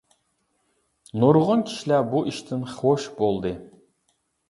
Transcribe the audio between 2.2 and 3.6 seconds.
ئىشتىن خۇش بولدى.